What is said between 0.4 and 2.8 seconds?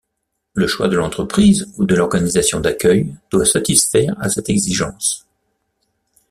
Le choix de l’entreprise ou de l’organisation